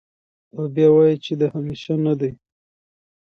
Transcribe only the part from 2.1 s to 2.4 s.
دے